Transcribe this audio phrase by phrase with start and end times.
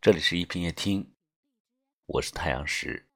[0.00, 1.04] 这里是一品夜听，
[2.06, 3.08] 我是太阳石，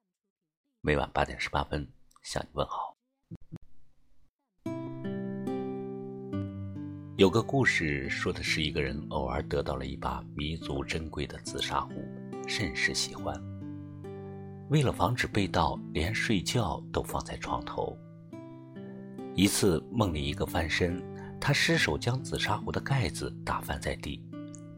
[0.80, 1.88] 每晚八点十八分
[2.24, 2.96] 向你问好。
[7.16, 11.92] 有个故事说的是一个人偶尔得到了一把弥足珍贵的紫砂壶，
[12.48, 13.40] 甚是喜欢。
[14.68, 17.96] 为了防止被盗，连睡觉都放在床头。
[19.36, 21.00] 一次梦里一个翻身，
[21.40, 24.20] 他失手将紫砂壶的盖子打翻在地。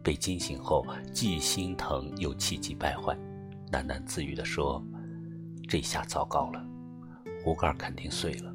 [0.05, 3.17] 被惊醒后，既心疼又气急败坏，
[3.73, 4.85] 喃喃自语地说
[5.67, 6.63] ：“这下糟糕了，
[7.43, 8.55] 壶盖肯定碎了。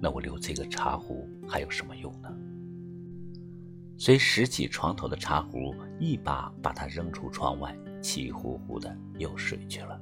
[0.00, 2.32] 那我留这个茶壶还有什么用呢？”
[3.98, 10.00] 遂拾起床头的茶壶，一把把它扔出窗外，气呼呼的又睡去了。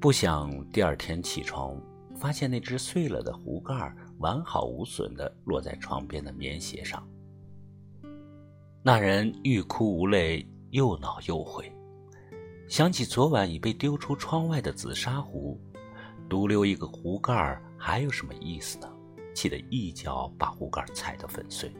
[0.00, 1.76] 不想第二天起床，
[2.14, 7.04] 发现那只碎了的壶盖完好无损的落在床边的棉鞋上。
[8.86, 11.72] 那人欲哭无泪，又恼又悔，
[12.68, 15.58] 想起昨晚已被丢出窗外的紫砂壶，
[16.28, 18.92] 独留一个壶盖还有什么意思呢？
[19.34, 21.72] 气得一脚把壶盖踩得粉碎。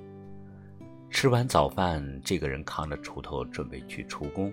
[1.10, 4.50] 吃完早饭，这个人扛着锄头准备去出工，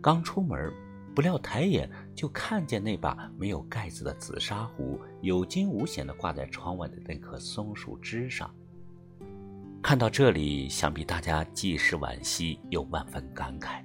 [0.00, 0.72] 刚出门，
[1.12, 8.48] 不料抬眼就看见那把没有盖子的紫砂壶有惊无险地挂在窗外的那棵松树枝上。
[9.84, 13.84] 看到这里，想必大家既是惋惜又万分感慨。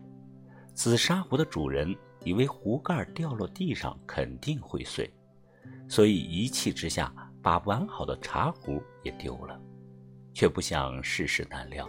[0.74, 5.14] 紫砂壶的主人以为壶盖掉落地上肯定会碎，
[5.90, 9.60] 所以一气之下把完好的茶壶也丢了，
[10.34, 11.86] 却不想世事难料。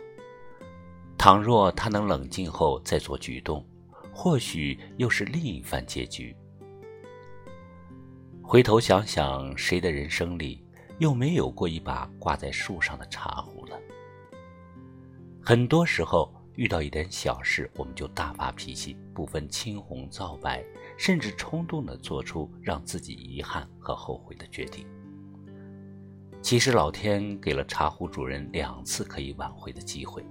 [1.17, 3.65] 倘若他能冷静后再做举动，
[4.13, 6.37] 或许又是另一番结局。
[8.43, 10.67] 回头想想，谁的人生里
[10.99, 13.81] 又没有过一把挂在树上的茶壶了？
[15.43, 20.63] 很多时候遇到一点小事，我们就大发脾气，不分青红皂白，
[20.99, 24.87] 甚至冲动的做出让自己遗憾和后悔的决定。
[26.43, 30.25] 其实老天给了茶壶主人两次可以挽回的机会，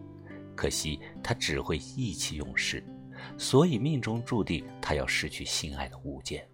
[0.55, 2.83] 可惜他只会意气用事，
[3.37, 6.47] 所以命中注定他要失去心爱的物件。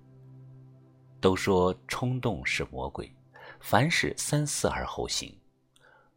[1.20, 3.14] 都说冲动是魔鬼，
[3.60, 5.36] 凡事三思而后行。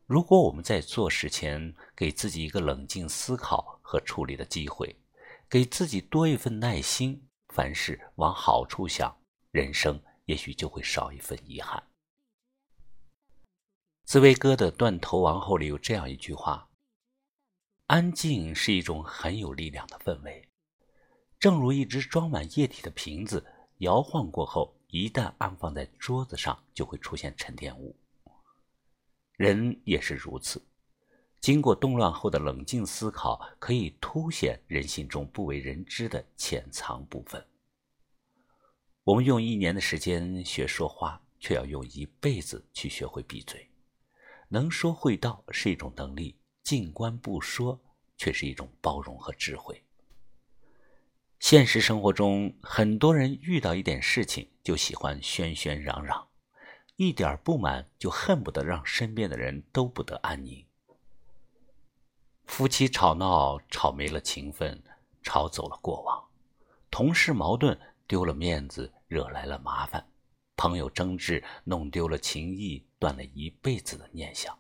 [0.09, 4.97] 如果我们在做事前给自己一个冷静思考和处理的机会，
[5.51, 9.15] 给自己多一份耐心，凡事往好处想，
[9.51, 11.83] 人生也许就会少一份遗憾。
[14.07, 16.71] 紫薇哥的《断头王后》里有这样一句话
[17.89, 20.49] ：“安静是一种很有力量的氛围，
[21.39, 23.45] 正如一只装满液体的瓶子，
[23.81, 27.95] 摇晃过后，一旦安放在桌子上，就会出现沉淀物。”
[29.39, 30.61] 人也是如此，
[31.41, 37.47] 经过动乱后的冷静思考，可以凸显人心中不为人知的潜藏部分。
[39.05, 43.71] 我们用一年的时间学说话，却要用一辈子去学会闭嘴。
[44.49, 47.81] 能说会道是一种能力，静观不说
[48.17, 49.81] 却是一种包容和智慧。
[51.39, 56.28] 现实生活中，很多人遇到一点事情就喜欢喧喧嚷嚷。
[56.99, 60.67] 一点不满就恨不得让身边的人都不得安宁。
[62.45, 64.83] 夫妻吵闹吵没了情分，
[65.23, 66.29] 吵走了过往；
[66.91, 67.79] 同事矛盾
[68.09, 70.03] 丢了面子，惹来了麻烦；
[70.57, 74.59] 朋友争执弄丢了情谊，断了一辈子的念想。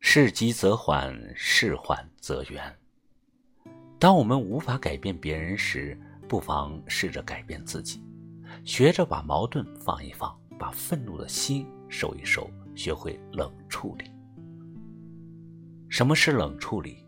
[0.00, 2.78] 事急则缓，事缓则圆。
[3.98, 8.04] 当我们无法改变别人时，不妨试着改变自己。
[8.64, 14.04] 学着把矛盾放一放，把愤怒的心收一收，学会冷处理。
[15.88, 17.04] 什么是冷处理？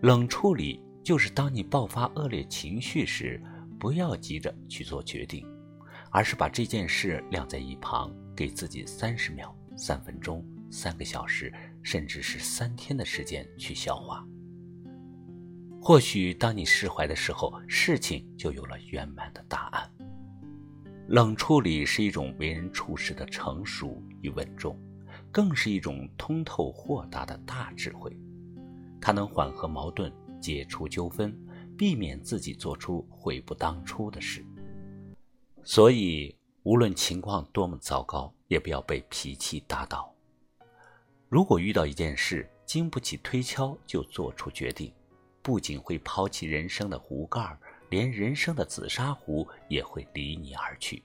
[0.00, 3.40] 冷处理就是当你爆发恶劣情绪时，
[3.78, 5.46] 不要急着去做决定，
[6.10, 14.26] 而是把这件事晾在一旁，给自己三十秒、三分钟、三个小时，甚至是三天的时间去消化。
[15.80, 19.88] 或许当你释怀的时候，事情就有了圆满的答案。
[21.08, 24.78] 冷处理是一种为人处事的成熟与稳重，
[25.30, 28.16] 更是一种通透豁达的大智慧。
[29.00, 31.36] 它能缓和矛盾，解除纠纷，
[31.76, 34.44] 避免自己做出悔不当初的事。
[35.64, 40.14] 所以，无论情况多么糟糕，也不要被脾气打倒。
[41.28, 44.92] 如果遇到一件事，经不起推敲就做出决定，
[45.42, 47.58] 不仅会抛弃人生的壶盖儿。
[47.92, 51.02] 连人生的紫砂壶也会离你而去。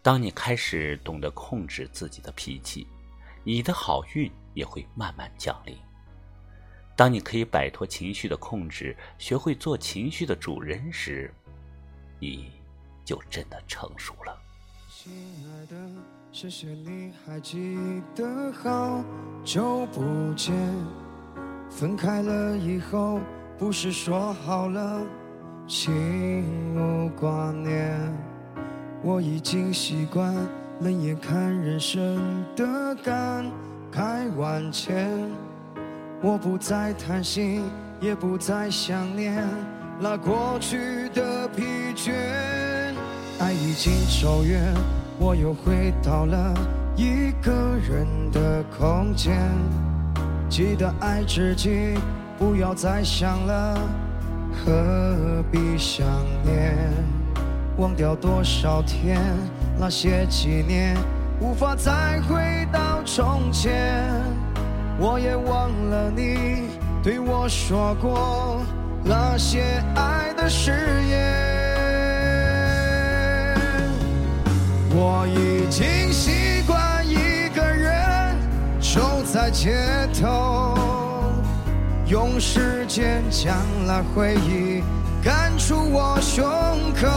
[0.00, 2.86] 当你开始懂得控制自己的脾气，
[3.42, 5.76] 你的好运也会慢慢降临。
[6.94, 11.34] 当你可以摆脱情绪的控制，学会做情绪的主人时，
[12.20, 12.52] 你
[13.04, 14.40] 就真的成熟了。
[14.88, 15.12] 亲
[15.44, 15.76] 爱的，
[16.30, 17.76] 谢谢你还记
[18.14, 19.04] 得好
[19.44, 20.54] 久不见。
[21.68, 23.18] 分开了以后，
[23.58, 25.04] 不是说好了
[25.66, 26.44] 心
[26.76, 27.96] 无挂念？
[29.02, 30.34] 我已经习惯
[30.80, 33.44] 冷眼看人生的感
[33.92, 35.10] 慨万千。
[36.20, 37.64] 我不再贪心，
[38.00, 39.44] 也不再想念
[39.98, 41.64] 那过去的疲
[41.96, 42.12] 倦。
[43.40, 44.72] 爱已经走远，
[45.18, 46.54] 我又回到了
[46.96, 47.52] 一个
[47.88, 49.36] 人的空间。
[50.48, 51.98] 记得爱自己，
[52.38, 53.80] 不要再想了，
[54.52, 56.06] 何必想
[56.44, 56.76] 念？
[57.78, 59.20] 忘掉多少天，
[59.78, 60.96] 那些纪念，
[61.40, 64.12] 无法再回到从前。
[64.98, 66.68] 我也忘了你
[67.02, 68.60] 对我说过
[69.02, 70.70] 那些爱的誓
[71.08, 71.52] 言。
[74.94, 78.36] 我已经习惯一个人
[78.78, 79.74] 走在街
[80.12, 80.91] 头，
[82.06, 83.56] 用时间将
[83.86, 84.82] 那回忆
[85.24, 86.44] 赶出我胸
[86.94, 87.08] 口。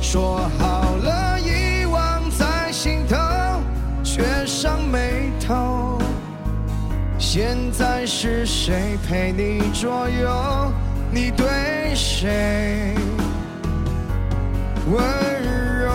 [0.00, 3.16] 说好了遗忘在心头，
[4.02, 5.98] 却上眉头。
[7.18, 10.72] 现在是谁陪你左右？
[11.10, 12.94] 你对谁
[14.90, 15.02] 温
[15.80, 15.90] 柔？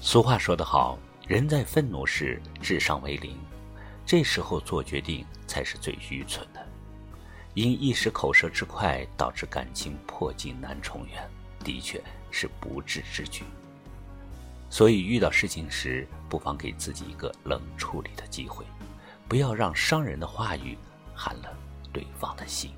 [0.00, 0.98] 俗话说得好，
[1.28, 3.36] 人在愤怒时智商为零，
[4.06, 6.66] 这时候做决定才是最愚蠢的。
[7.52, 11.22] 因一时口舌之快导致感情破镜难重圆，
[11.62, 13.44] 的确是不智之举。
[14.70, 18.64] 所以，遇到事情时，不妨给自己一个冷处理的机会，
[19.28, 20.78] 不要让伤人的话语
[21.14, 21.54] 寒了
[21.92, 22.70] 对方的心。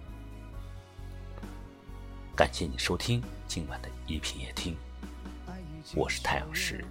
[2.34, 4.76] 感谢你收听今晚的一品夜听，
[5.94, 6.84] 我是太阳石，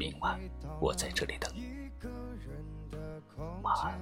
[0.00, 0.40] 明晚
[0.80, 1.52] 我在这里等。
[3.60, 4.00] 晚安。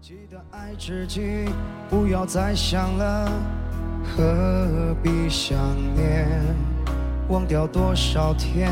[0.00, 1.48] 记得爱自己，
[1.90, 3.28] 不要再想了，
[4.04, 5.58] 何必想
[5.96, 6.28] 念？
[7.28, 8.70] 忘掉多少天，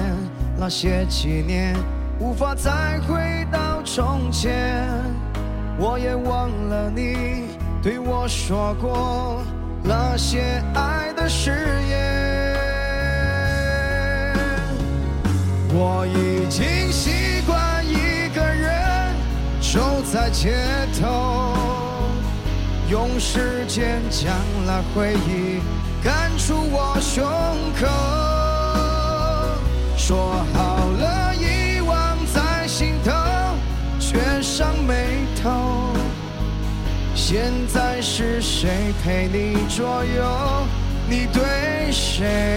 [0.57, 1.75] 那些纪念，
[2.21, 4.87] 无法再回到从前。
[5.77, 7.49] 我也忘了你
[7.83, 9.43] 对我说过
[9.83, 11.51] 那些爱的誓
[11.89, 12.02] 言。
[15.75, 19.15] 我已经习惯一个人
[19.59, 20.55] 走在街
[21.01, 21.57] 头，
[22.91, 24.31] 用时间将
[24.67, 25.63] 那回忆
[26.05, 27.25] 赶出我胸
[27.81, 27.89] 口。
[29.97, 33.11] 说好了遗忘在心头，
[33.99, 35.89] 却上眉头。
[37.15, 40.67] 现在是谁陪你左右？
[41.09, 42.52] 你对谁